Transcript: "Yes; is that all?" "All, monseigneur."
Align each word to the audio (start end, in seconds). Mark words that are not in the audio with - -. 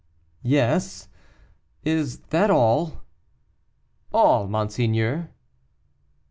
"Yes; 0.41 1.07
is 1.83 2.21
that 2.31 2.49
all?" 2.49 3.03
"All, 4.11 4.47
monseigneur." 4.47 5.29